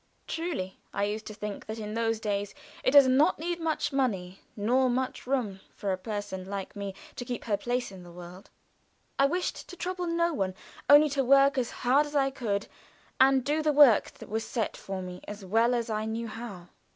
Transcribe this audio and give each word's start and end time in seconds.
Truly, 0.25 0.79
I 0.95 1.03
used 1.03 1.27
to 1.27 1.33
think 1.35 1.69
in 1.69 1.93
those 1.93 2.19
days, 2.19 2.55
it 2.83 2.89
does 2.89 3.07
not 3.07 3.37
need 3.37 3.59
much 3.59 3.93
money 3.93 4.39
nor 4.55 4.89
much 4.89 5.27
room 5.27 5.59
for 5.75 5.91
a 5.93 5.97
person 5.99 6.43
like 6.49 6.75
me 6.75 6.95
to 7.15 7.23
keep 7.23 7.43
her 7.43 7.55
place 7.55 7.91
in 7.91 8.01
the 8.01 8.09
world. 8.11 8.49
I 9.19 9.27
wished 9.27 9.69
to 9.69 9.75
trouble 9.75 10.07
no 10.07 10.33
one 10.33 10.55
only 10.89 11.07
to 11.09 11.23
work 11.23 11.55
as 11.55 11.69
hard 11.69 12.07
as 12.07 12.15
I 12.15 12.31
could, 12.31 12.65
and 13.19 13.43
do 13.43 13.61
the 13.61 13.71
work 13.73 14.09
that 14.13 14.27
was 14.27 14.43
set 14.43 14.75
for 14.75 15.03
me 15.03 15.21
as 15.27 15.45
well 15.45 15.75
as 15.75 15.87
I 15.87 16.05
knew 16.05 16.27
how. 16.27 16.69